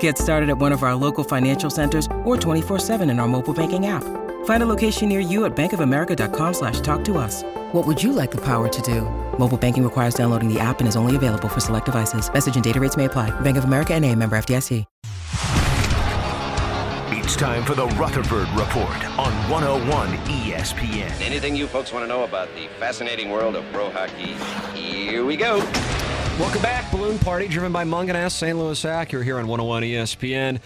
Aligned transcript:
Get 0.00 0.18
started 0.18 0.50
at 0.50 0.58
one 0.58 0.72
of 0.72 0.82
our 0.82 0.94
local 0.94 1.24
financial 1.24 1.70
centers 1.70 2.06
or 2.24 2.36
24-7 2.36 3.10
in 3.10 3.18
our 3.20 3.28
mobile 3.28 3.54
banking 3.54 3.86
app. 3.86 4.04
Find 4.44 4.62
a 4.62 4.66
location 4.66 5.08
near 5.08 5.20
you 5.20 5.44
at 5.44 5.56
bankofamerica.com 5.56 6.54
slash 6.54 6.80
talk 6.80 7.04
to 7.04 7.16
us. 7.16 7.44
What 7.72 7.86
would 7.86 8.02
you 8.02 8.12
like 8.12 8.30
the 8.30 8.42
power 8.44 8.68
to 8.68 8.82
do? 8.82 9.02
Mobile 9.38 9.56
banking 9.56 9.84
requires 9.84 10.14
downloading 10.14 10.52
the 10.52 10.60
app 10.60 10.80
and 10.80 10.88
is 10.88 10.96
only 10.96 11.16
available 11.16 11.48
for 11.48 11.60
select 11.60 11.86
devices. 11.86 12.32
Message 12.32 12.56
and 12.56 12.64
data 12.64 12.80
rates 12.80 12.96
may 12.96 13.04
apply. 13.04 13.30
Bank 13.40 13.56
of 13.56 13.64
America 13.64 13.94
and 13.94 14.04
a 14.04 14.14
member 14.14 14.36
FDIC. 14.36 14.84
It's 17.10 17.36
time 17.36 17.62
for 17.62 17.74
the 17.74 17.86
Rutherford 17.88 18.48
Report 18.58 19.04
on 19.18 19.30
101 19.50 20.08
ESPN. 20.28 21.20
Anything 21.20 21.54
you 21.54 21.66
folks 21.66 21.92
want 21.92 22.02
to 22.02 22.08
know 22.08 22.24
about 22.24 22.48
the 22.54 22.68
fascinating 22.80 23.28
world 23.28 23.54
of 23.54 23.70
pro 23.70 23.90
hockey, 23.90 24.34
here 24.74 25.26
we 25.26 25.36
go. 25.36 25.58
Welcome 26.38 26.62
back. 26.62 26.90
Balloon 26.92 27.18
Party, 27.18 27.48
driven 27.48 27.72
by 27.72 27.84
Mungenast, 27.84 28.32
St. 28.32 28.56
Louis 28.56 28.82
Acura 28.84 29.24
here 29.24 29.38
on 29.38 29.48
101 29.48 29.82
ESPN. 29.82 30.60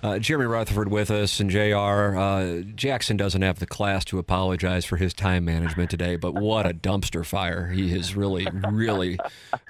Uh, 0.00 0.18
Jeremy 0.18 0.44
Rutherford 0.46 0.88
with 0.90 1.10
us 1.10 1.40
and 1.40 1.50
JR. 1.50 2.16
Uh, 2.16 2.60
Jackson 2.76 3.16
doesn't 3.16 3.42
have 3.42 3.58
the 3.58 3.66
class 3.66 4.04
to 4.06 4.18
apologize 4.18 4.84
for 4.84 4.96
his 4.96 5.12
time 5.14 5.44
management 5.46 5.90
today, 5.90 6.14
but 6.16 6.34
what 6.34 6.66
a 6.66 6.74
dumpster 6.74 7.24
fire. 7.26 7.68
He 7.68 7.88
has 7.90 8.14
really, 8.14 8.46
really, 8.70 9.18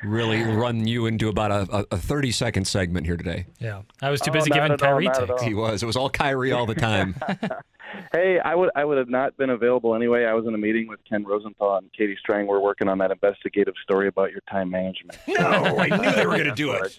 really 0.02 0.42
run 0.42 0.86
you 0.86 1.06
into 1.06 1.28
about 1.28 1.50
a, 1.70 1.86
a 1.92 1.96
30 1.96 2.30
second 2.32 2.66
segment 2.66 3.06
here 3.06 3.16
today. 3.16 3.46
Yeah. 3.58 3.82
I 4.02 4.10
was 4.10 4.20
too 4.20 4.30
Oh, 4.30 4.34
busy 4.34 4.50
not 4.50 4.56
giving 4.56 4.72
at 4.72 4.80
Kyrie 4.80 5.06
takes. 5.06 5.18
all. 5.20 5.38
He 5.42 5.54
was. 5.54 5.82
It 5.82 5.86
was 5.86 5.96
all 5.96 6.10
Kyrie 6.10 6.52
all 6.52 6.66
the 6.66 6.74
time. 6.74 7.14
Hey, 8.12 8.38
I 8.38 8.54
would 8.54 8.70
I 8.74 8.84
would 8.84 8.98
have 8.98 9.08
not 9.08 9.36
been 9.36 9.50
available 9.50 9.94
anyway. 9.94 10.24
I 10.24 10.34
was 10.34 10.46
in 10.46 10.54
a 10.54 10.58
meeting 10.58 10.88
with 10.88 11.00
Ken 11.08 11.24
Rosenthal 11.24 11.78
and 11.78 11.92
Katie 11.92 12.16
Strang. 12.20 12.46
We're 12.46 12.60
working 12.60 12.88
on 12.88 12.98
that 12.98 13.10
investigative 13.10 13.74
story 13.82 14.08
about 14.08 14.30
your 14.30 14.42
time 14.50 14.70
management. 14.70 15.18
no, 15.28 15.40
I 15.78 15.88
knew 15.88 16.10
they 16.12 16.26
were 16.26 16.36
going 16.36 16.48
to 16.48 16.54
do 16.54 16.72
it. 16.72 16.98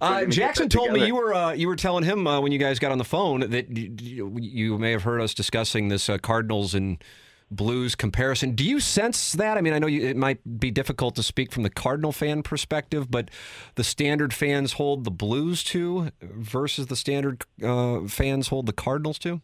Uh, 0.00 0.24
Jackson 0.26 0.68
told 0.68 0.92
me 0.92 1.06
you 1.06 1.14
were 1.14 1.34
uh, 1.34 1.52
you 1.52 1.68
were 1.68 1.76
telling 1.76 2.04
him 2.04 2.26
uh, 2.26 2.40
when 2.40 2.52
you 2.52 2.58
guys 2.58 2.78
got 2.78 2.92
on 2.92 2.98
the 2.98 3.04
phone 3.04 3.40
that 3.50 3.76
you, 3.76 3.94
you, 4.00 4.38
you 4.40 4.78
may 4.78 4.92
have 4.92 5.02
heard 5.02 5.20
us 5.20 5.34
discussing 5.34 5.88
this 5.88 6.08
uh, 6.08 6.18
Cardinals 6.18 6.74
and 6.74 7.02
Blues 7.50 7.96
comparison. 7.96 8.54
Do 8.54 8.64
you 8.64 8.78
sense 8.78 9.32
that? 9.32 9.58
I 9.58 9.60
mean, 9.60 9.72
I 9.72 9.80
know 9.80 9.88
you, 9.88 10.06
it 10.06 10.16
might 10.16 10.60
be 10.60 10.70
difficult 10.70 11.16
to 11.16 11.22
speak 11.22 11.50
from 11.50 11.64
the 11.64 11.70
Cardinal 11.70 12.12
fan 12.12 12.42
perspective, 12.42 13.10
but 13.10 13.28
the 13.74 13.82
standard 13.82 14.32
fans 14.32 14.74
hold 14.74 15.02
the 15.04 15.10
Blues 15.10 15.64
to 15.64 16.12
versus 16.22 16.86
the 16.86 16.96
standard 16.96 17.44
uh, 17.62 18.02
fans 18.06 18.48
hold 18.48 18.66
the 18.66 18.72
Cardinals 18.72 19.18
to. 19.20 19.40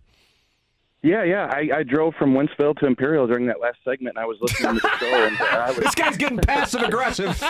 Yeah, 1.07 1.23
yeah. 1.23 1.47
I, 1.53 1.79
I 1.79 1.83
drove 1.85 2.15
from 2.17 2.35
Wentzville 2.35 2.77
to 2.81 2.87
Imperial 2.87 3.29
during 3.29 3.47
that 3.47 3.61
last 3.61 3.79
segment, 3.85 4.17
and 4.17 4.19
I 4.19 4.27
was 4.27 4.39
listening 4.41 4.75
to 4.75 4.81
the 4.81 4.99
show, 4.99 5.27
and 5.27 5.37
I 5.41 5.69
was 5.69 5.77
This 5.77 5.95
guy's 5.95 6.17
getting 6.17 6.39
passive 6.39 6.83
aggressive. 6.83 7.41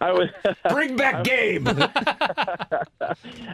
I 0.00 0.10
was 0.10 0.28
Bring 0.70 0.96
back 0.96 1.22
Gabe. 1.22 1.68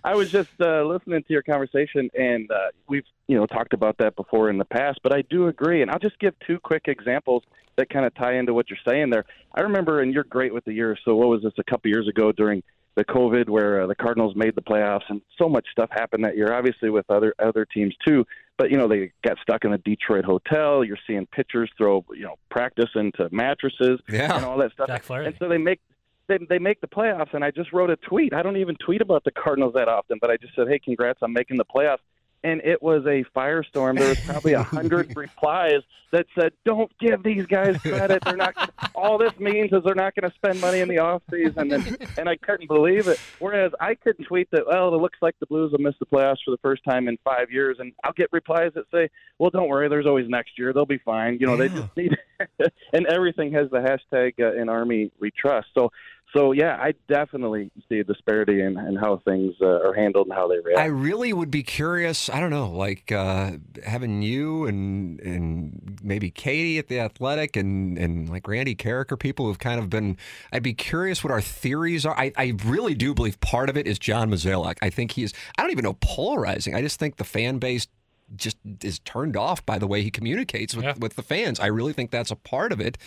I 0.03 0.15
was 0.15 0.31
just 0.31 0.49
uh, 0.59 0.85
listening 0.85 1.23
to 1.25 1.33
your 1.35 1.43
conversation, 1.43 2.09
and 2.19 2.51
uh, 2.51 2.69
we've 2.89 3.05
you 3.27 3.37
know 3.37 3.45
talked 3.45 3.75
about 3.75 3.99
that 3.99 4.17
before 4.17 4.49
in 4.49 4.57
the 4.57 4.65
past. 4.65 5.01
But 5.03 5.15
I 5.15 5.21
do 5.29 5.49
agree, 5.49 5.83
and 5.83 5.91
I'll 5.91 5.99
just 5.99 6.19
give 6.19 6.33
two 6.47 6.59
quick 6.59 6.85
examples 6.87 7.43
that 7.77 7.91
kind 7.91 8.07
of 8.07 8.15
tie 8.15 8.39
into 8.39 8.55
what 8.55 8.71
you're 8.71 8.79
saying 8.89 9.11
there. 9.11 9.27
I 9.55 9.61
remember, 9.61 10.01
and 10.01 10.15
you're 10.15 10.25
great 10.25 10.55
with 10.55 10.65
the 10.65 10.73
years. 10.73 10.99
So 11.05 11.15
what 11.15 11.29
was 11.29 11.43
this? 11.43 11.53
A 11.59 11.65
couple 11.71 11.91
years 11.91 12.09
ago 12.09 12.33
during 12.33 12.63
the 12.97 13.05
COVID, 13.05 13.51
where 13.51 13.83
uh, 13.83 13.87
the 13.87 13.95
Cardinals 13.95 14.35
made 14.35 14.55
the 14.55 14.63
playoffs, 14.63 15.05
and 15.11 15.21
so 15.39 15.49
much 15.49 15.67
stuff 15.71 15.91
happened 15.93 16.25
that 16.25 16.37
year. 16.37 16.55
Obviously, 16.55 16.89
with 16.89 17.05
other 17.11 17.35
other 17.39 17.67
teams 17.67 17.95
too. 18.07 18.25
But 18.59 18.71
you 18.71 18.77
know, 18.79 18.89
they 18.89 19.13
got 19.23 19.37
stuck 19.43 19.65
in 19.65 19.73
a 19.73 19.79
Detroit 19.79 20.25
hotel. 20.25 20.83
You're 20.83 20.99
seeing 21.07 21.27
pitchers 21.27 21.71
throw 21.77 22.05
you 22.15 22.23
know 22.23 22.37
practice 22.51 22.91
into 22.95 23.29
mattresses 23.31 24.01
Yeah. 24.09 24.35
and 24.37 24.45
all 24.45 24.57
that 24.59 24.73
stuff. 24.73 24.89
Jack 24.89 25.03
Flaherty. 25.03 25.29
And 25.29 25.37
so 25.39 25.49
they 25.49 25.59
make 25.59 25.81
they 26.29 26.39
they 26.49 26.59
make 26.59 26.81
the 26.81 26.89
playoffs, 26.89 27.35
and 27.35 27.45
I 27.45 27.51
just 27.51 27.73
wrote 27.73 27.91
a 27.91 27.97
tweet. 27.97 28.33
I 28.35 28.43
don't 28.43 28.57
even 28.57 28.75
tweet 28.77 29.01
about 29.01 29.25
the 29.25 29.31
Cardinals 29.31 29.75
that 29.75 29.89
often, 29.89 30.19
but 30.21 30.31
I 30.31 30.37
just 30.39 30.55
said, 30.55 30.69
"Hey, 30.69 30.79
congrats 30.79 31.19
on 31.23 31.33
making 31.33 31.59
the 31.59 31.65
playoffs." 31.65 31.99
And 32.45 32.61
it 32.65 32.83
was 32.83 33.05
a 33.07 33.25
firestorm. 33.37 33.99
There 33.99 34.09
was 34.11 34.21
probably 34.21 34.53
a 34.53 34.63
hundred 34.63 35.17
replies 35.17 35.83
that 36.13 36.27
said, 36.39 36.53
"Don't 36.65 36.91
give 36.99 37.23
these 37.23 37.45
guys 37.47 37.77
credit. 37.79 38.23
They're 38.25 38.37
not. 38.37 38.55
All 38.97 39.19
this 39.19 39.33
means 39.39 39.73
is 39.73 39.83
they're 39.85 39.95
not 39.95 40.15
going 40.15 40.31
to 40.31 40.35
spend 40.37 40.61
money 40.61 40.81
in 40.81 40.89
the 40.89 40.99
off 40.99 41.23
season." 41.31 41.73
And 41.73 41.99
and 42.19 42.29
I 42.29 42.37
couldn't 42.37 42.69
believe 42.69 43.09
it. 43.09 43.19
Whereas 43.39 43.73
I 43.81 43.95
couldn't 43.95 44.25
tweet 44.25 44.51
that. 44.53 44.67
Well, 44.67 44.95
it 44.95 45.01
looks 45.01 45.19
like 45.21 45.35
the 45.39 45.47
Blues 45.47 45.73
will 45.73 45.81
miss 45.81 45.95
the 46.01 46.07
playoffs 46.07 46.39
for 46.45 46.51
the 46.51 46.59
first 46.63 46.83
time 46.85 47.09
in 47.09 47.19
five 47.25 47.51
years, 47.51 47.77
and 47.79 47.93
I'll 48.05 48.13
get 48.13 48.29
replies 48.33 48.73
that 48.75 48.85
say, 48.93 49.09
"Well, 49.39 49.51
don't 49.51 49.69
worry. 49.69 49.89
There's 49.89 50.07
always 50.07 50.29
next 50.29 50.59
year. 50.59 50.73
They'll 50.73 50.87
be 50.87 50.99
fine." 50.99 51.39
You 51.41 51.47
know, 51.47 51.57
they 51.57 51.69
just 51.69 51.97
need. 51.97 52.17
and 52.93 53.07
everything 53.07 53.53
has 53.53 53.71
the 53.71 53.79
hashtag 53.79 54.35
uh, 54.41 54.61
in 54.61 54.69
Army 54.69 55.11
We 55.21 55.31
Trust. 55.31 55.69
So, 55.75 55.91
so 56.35 56.53
yeah, 56.53 56.77
I 56.81 56.93
definitely 57.09 57.71
see 57.89 58.01
a 58.01 58.05
disparity 58.05 58.61
in, 58.61 58.79
in 58.79 58.97
how 58.97 59.19
things 59.25 59.55
uh, 59.63 59.67
are 59.67 59.95
handled 59.95 60.27
and 60.27 60.37
how 60.37 60.49
they 60.49 60.59
react. 60.59 60.81
I 60.81 60.87
really 60.87 61.33
would 61.33 61.51
be 61.51 61.63
curious. 61.63 62.29
I 62.29 62.41
don't 62.41 62.51
know, 62.51 62.71
like 62.71 63.13
uh, 63.13 63.53
having 63.85 64.23
you 64.23 64.67
and 64.67 65.21
and 65.21 65.99
maybe 66.03 66.31
Katie 66.31 66.79
at 66.79 66.89
the 66.89 67.01
Athletic 67.01 67.57
and 67.57 67.97
and 67.97 68.29
like 68.29 68.47
Randy 68.49 68.75
Karraker 68.75 69.13
or 69.13 69.17
people 69.17 69.47
who've 69.47 69.59
kind 69.59 69.79
of 69.81 69.89
been. 69.89 70.17
I'd 70.53 70.63
be 70.63 70.75
curious 70.75 71.23
what 71.25 71.31
our 71.31 71.41
theories 71.41 72.05
are. 72.05 72.19
I, 72.19 72.33
I 72.37 72.55
really 72.65 72.95
do 72.95 73.15
believe 73.15 73.41
part 73.41 73.71
of 73.71 73.77
it 73.77 73.87
is 73.87 73.99
John 73.99 74.31
Mozeliak. 74.31 74.77
I 74.83 74.91
think 74.91 75.13
he 75.13 75.23
is. 75.23 75.33
I 75.57 75.63
don't 75.63 75.71
even 75.71 75.85
know 75.85 75.97
polarizing. 76.01 76.75
I 76.75 76.83
just 76.83 76.99
think 76.99 77.17
the 77.17 77.25
fan 77.25 77.59
base 77.59 77.87
just 78.35 78.57
is 78.83 78.99
turned 79.01 79.37
off 79.37 79.65
by 79.65 79.79
the 79.79 79.87
way 79.87 80.03
he 80.03 80.11
communicates 80.11 80.75
with, 80.75 80.85
Yeah. 80.85 80.95
with 80.99 81.15
the 81.15 81.23
fans. 81.23 81.61
I 81.61 81.67
really 81.67 81.93
think 81.93 82.11
that's 82.11 82.33
a 82.33 82.37
part 82.37 82.73
of 82.73 82.81
it. 82.81 82.99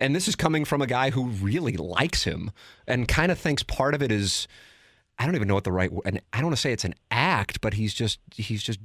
And 0.00 0.14
this 0.14 0.28
is 0.28 0.34
coming 0.34 0.64
from 0.64 0.82
a 0.82 0.86
guy 0.86 1.10
who 1.10 1.26
really 1.26 1.76
likes 1.76 2.24
him 2.24 2.50
and 2.86 3.06
kind 3.06 3.30
of 3.30 3.38
thinks 3.38 3.62
part 3.62 3.94
of 3.94 4.02
it 4.02 4.10
is 4.10 4.48
I 5.18 5.26
don't 5.26 5.36
even 5.36 5.48
know 5.48 5.54
what 5.54 5.64
the 5.64 5.72
right 5.72 5.92
word 5.92 6.02
and 6.04 6.20
I 6.32 6.38
don't 6.38 6.46
want 6.46 6.56
to 6.56 6.60
say 6.60 6.72
it's 6.72 6.84
an 6.84 6.94
act, 7.10 7.60
but 7.60 7.74
he's 7.74 7.94
just 7.94 8.18
he's 8.34 8.62
just 8.62 8.80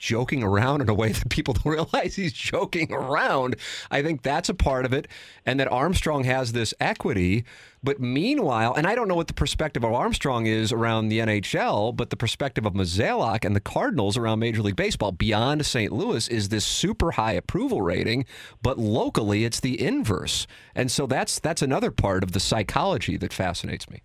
joking 0.00 0.42
around 0.42 0.80
in 0.80 0.88
a 0.88 0.94
way 0.94 1.12
that 1.12 1.28
people 1.28 1.54
don't 1.62 1.66
realize 1.66 2.16
he's 2.16 2.32
joking 2.32 2.92
around. 2.92 3.54
I 3.90 4.02
think 4.02 4.22
that's 4.22 4.48
a 4.48 4.54
part 4.54 4.84
of 4.84 4.92
it 4.92 5.06
and 5.46 5.60
that 5.60 5.70
Armstrong 5.70 6.24
has 6.24 6.52
this 6.52 6.74
equity, 6.80 7.44
but 7.82 8.00
meanwhile, 8.00 8.74
and 8.74 8.86
I 8.86 8.94
don't 8.94 9.08
know 9.08 9.14
what 9.14 9.28
the 9.28 9.34
perspective 9.34 9.84
of 9.84 9.92
Armstrong 9.92 10.46
is 10.46 10.72
around 10.72 11.08
the 11.08 11.18
NHL, 11.18 11.94
but 11.94 12.10
the 12.10 12.16
perspective 12.16 12.66
of 12.66 12.72
Mozeliak 12.72 13.44
and 13.44 13.54
the 13.54 13.60
Cardinals 13.60 14.16
around 14.16 14.38
Major 14.38 14.62
League 14.62 14.76
Baseball 14.76 15.12
beyond 15.12 15.64
St. 15.64 15.92
Louis 15.92 16.28
is 16.28 16.48
this 16.48 16.64
super 16.64 17.12
high 17.12 17.32
approval 17.32 17.82
rating, 17.82 18.24
but 18.62 18.78
locally 18.78 19.44
it's 19.44 19.60
the 19.60 19.80
inverse. 19.80 20.46
And 20.74 20.90
so 20.90 21.06
that's 21.06 21.38
that's 21.38 21.62
another 21.62 21.90
part 21.90 22.22
of 22.22 22.32
the 22.32 22.40
psychology 22.40 23.16
that 23.18 23.32
fascinates 23.32 23.88
me. 23.88 24.02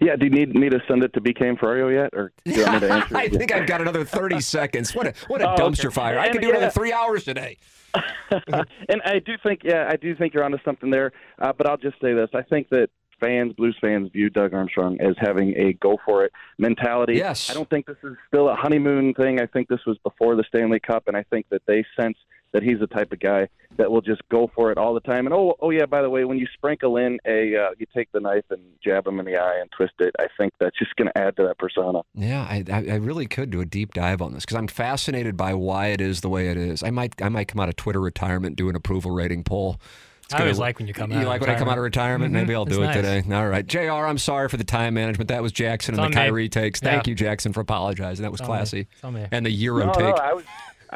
Yeah, 0.00 0.16
do 0.16 0.26
you 0.26 0.30
need 0.30 0.54
me 0.54 0.68
to 0.68 0.80
send 0.88 1.02
it 1.04 1.12
to 1.14 1.20
BK 1.20 1.42
and 1.48 1.58
Ferrario 1.58 1.92
yet, 1.92 2.10
or 2.12 2.32
do 2.44 2.52
you 2.52 2.62
want 2.64 2.74
me 2.82 2.88
to 2.88 2.92
answer? 2.94 3.16
I 3.16 3.28
think 3.28 3.52
I've 3.52 3.66
got 3.66 3.80
another 3.80 4.04
30 4.04 4.40
seconds. 4.56 4.94
What 4.94 5.06
a 5.06 5.14
what 5.28 5.40
a 5.42 5.50
Oh, 5.52 5.56
dumpster 5.56 5.86
okay. 5.86 5.94
fire. 5.94 6.18
I 6.18 6.24
And, 6.26 6.32
could 6.32 6.42
do 6.42 6.50
another 6.50 6.70
three 6.70 6.92
hours 6.92 7.24
today. 7.24 7.58
and 8.30 9.02
I 9.04 9.20
do 9.20 9.32
think, 9.42 9.60
yeah, 9.64 9.88
I 9.90 9.96
do 9.96 10.14
think 10.14 10.34
you're 10.34 10.44
onto 10.44 10.58
something 10.64 10.90
there. 10.90 11.12
Uh, 11.38 11.52
but 11.56 11.68
I'll 11.68 11.76
just 11.78 12.00
say 12.00 12.12
this: 12.12 12.28
I 12.34 12.42
think 12.42 12.68
that 12.70 12.90
fans, 13.20 13.54
Blues 13.54 13.76
fans, 13.80 14.10
view 14.12 14.28
Doug 14.28 14.52
Armstrong 14.52 15.00
as 15.00 15.14
having 15.18 15.54
a 15.56 15.72
go 15.74 15.96
for 16.04 16.24
it 16.24 16.32
mentality. 16.58 17.14
Yes. 17.14 17.50
I 17.50 17.54
don't 17.54 17.68
think 17.70 17.86
this 17.86 17.96
is 18.02 18.16
still 18.28 18.48
a 18.50 18.54
honeymoon 18.54 19.14
thing. 19.14 19.40
I 19.40 19.46
think 19.46 19.68
this 19.68 19.80
was 19.86 19.96
before 20.04 20.36
the 20.36 20.44
Stanley 20.48 20.80
Cup, 20.80 21.04
and 21.06 21.16
I 21.16 21.22
think 21.22 21.46
that 21.50 21.62
they 21.66 21.84
sense 21.98 22.18
that 22.52 22.62
he's 22.62 22.78
the 22.78 22.86
type 22.86 23.12
of 23.12 23.20
guy 23.20 23.48
that 23.76 23.90
will 23.90 24.00
just 24.00 24.22
go 24.30 24.50
for 24.54 24.70
it 24.72 24.78
all 24.78 24.94
the 24.94 25.00
time. 25.00 25.26
And 25.26 25.34
oh, 25.34 25.54
oh 25.60 25.70
yeah, 25.70 25.84
by 25.86 26.00
the 26.00 26.08
way, 26.08 26.24
when 26.24 26.38
you 26.38 26.46
sprinkle 26.54 26.96
in 26.96 27.18
a, 27.26 27.54
uh, 27.56 27.70
you 27.78 27.86
take 27.94 28.10
the 28.12 28.20
knife 28.20 28.44
and 28.50 28.60
jab 28.82 29.06
him 29.06 29.20
in 29.20 29.26
the 29.26 29.36
eye 29.36 29.58
and 29.60 29.70
twist 29.72 29.92
it. 29.98 30.14
I 30.18 30.26
think 30.38 30.52
that's 30.58 30.78
just 30.78 30.94
going 30.96 31.08
to 31.08 31.18
add 31.18 31.36
to 31.36 31.42
that 31.44 31.58
persona. 31.58 32.00
Yeah, 32.14 32.42
I, 32.42 32.64
I 32.72 32.76
I 32.92 32.94
really 32.96 33.26
could 33.26 33.50
do 33.50 33.60
a 33.60 33.66
deep 33.66 33.92
dive 33.92 34.22
on 34.22 34.32
this 34.32 34.44
because 34.44 34.56
I'm 34.56 34.68
fascinated 34.68 35.36
by 35.36 35.52
why 35.54 35.88
it 35.88 36.00
is 36.00 36.22
the 36.22 36.28
way 36.30 36.48
it 36.48 36.56
is. 36.56 36.82
I 36.82 36.90
might 36.90 37.20
I 37.20 37.28
might 37.28 37.48
come 37.48 37.60
out 37.60 37.68
of 37.68 37.76
Twitter 37.76 38.00
retirement 38.00 38.56
do 38.56 38.68
an 38.70 38.76
approval 38.76 39.10
rating 39.10 39.44
poll. 39.44 39.78
It's 40.24 40.34
I 40.34 40.40
always 40.40 40.58
like 40.58 40.78
when 40.80 40.88
you 40.88 40.94
come 40.94 41.12
You 41.12 41.18
out 41.18 41.22
of 41.22 41.28
like 41.28 41.40
when 41.40 41.50
I 41.50 41.54
come 41.58 41.68
out 41.68 41.78
of 41.78 41.84
retirement? 41.84 42.32
Mhm. 42.32 42.36
Maybe 42.36 42.54
I'll 42.54 42.64
do 42.64 42.82
It's 42.82 42.96
it 42.96 43.00
nice. 43.04 43.22
today. 43.22 43.34
All 43.36 43.46
right, 43.46 43.64
Jr. 43.64 44.06
I'm 44.06 44.18
sorry 44.18 44.48
for 44.48 44.56
the 44.56 44.64
time 44.64 44.94
management. 44.94 45.28
That 45.28 45.40
was 45.40 45.52
Jackson 45.52 45.94
It's 45.94 46.02
and 46.02 46.12
the 46.12 46.18
on 46.18 46.24
me. 46.24 46.28
Kyrie 46.30 46.48
takes. 46.48 46.80
Thank 46.80 47.06
Yeah. 47.06 47.10
you, 47.10 47.14
Jackson, 47.14 47.52
for 47.52 47.60
apologizing. 47.60 48.22
That 48.24 48.32
was 48.32 48.40
It's 48.40 48.48
on 48.48 48.54
me. 48.54 48.58
classy. 48.58 48.86
It's 48.92 49.04
me. 49.04 49.26
And 49.30 49.46
the 49.46 49.50
Euro 49.52 49.86
No, 49.86 49.92
take. 49.92 50.02
no, 50.16 50.22
I 50.22 50.32
was. 50.32 50.44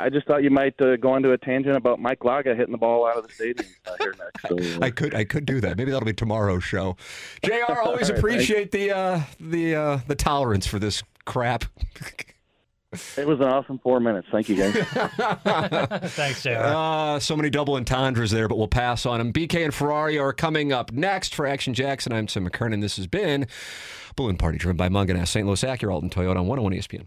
I 0.01 0.09
just 0.09 0.27
thought 0.27 0.43
you 0.43 0.51
might 0.51 0.81
uh, 0.81 0.97
go 0.97 1.17
into 1.17 1.33
a 1.33 1.39
tangent 1.39 1.77
about 1.77 2.01
Mike 2.01 2.21
Laga 2.21 2.57
hitting 2.57 2.73
the 2.73 2.79
ball 2.79 3.07
out 3.07 3.17
of 3.17 3.27
the 3.27 3.33
stadium 3.33 3.69
uh, 3.87 3.95
here 3.99 4.15
next. 4.19 4.49
So, 4.49 4.79
I 4.83 4.91
could 4.91 5.15
I 5.15 5.25
could 5.25 5.47
do 5.47 5.61
that. 5.61 5.77
Maybe 5.77 5.91
that'll 5.91 6.07
be 6.07 6.13
tomorrow's 6.13 6.65
show. 6.65 6.97
Jr. 7.45 7.53
Always 7.85 8.09
appreciate 8.09 8.71
the 8.71 8.91
uh, 8.91 9.21
the 9.39 9.77
uh, 9.77 9.99
the 10.07 10.15
tolerance 10.15 10.67
for 10.67 10.79
this 10.79 11.03
crap. 11.25 11.65
it 13.17 13.27
was 13.27 13.39
an 13.41 13.47
awesome 13.47 13.79
four 13.79 14.01
minutes. 14.01 14.27
Thank 14.33 14.49
you, 14.49 14.57
guys. 14.57 14.75
Thanks, 16.13 16.43
JR. 16.43 16.51
Uh, 16.57 17.21
so 17.21 17.37
many 17.37 17.51
double 17.51 17.77
entendres 17.77 18.31
there, 18.31 18.49
but 18.49 18.59
we'll 18.59 18.69
pass 18.69 19.07
on 19.07 19.19
them. 19.19 19.33
BK 19.33 19.65
and 19.65 19.75
Ferrari 19.75 20.19
are 20.19 20.33
coming 20.33 20.73
up 20.73 20.93
next 20.93 21.35
for 21.35 21.47
Action 21.47 21.75
Jackson. 21.75 22.13
I'm 22.13 22.27
Tim 22.27 22.49
McKernan. 22.49 22.81
This 22.81 22.97
has 22.97 23.07
been 23.07 23.47
Balloon 24.17 24.37
Party, 24.37 24.59
driven 24.59 24.77
by 24.77 24.89
Mungan 24.89 25.27
St. 25.27 25.47
Louis 25.47 25.63
Acura, 25.63 25.93
Alton 25.93 26.11
Toyota 26.11 26.37
on 26.37 26.47
101 26.47 26.73
ESPN. 26.73 27.07